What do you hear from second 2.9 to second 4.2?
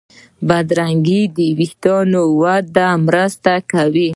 مرسته کوي.